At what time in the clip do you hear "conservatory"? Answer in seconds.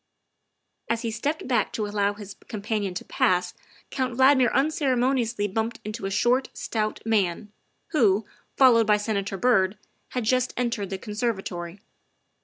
10.97-11.81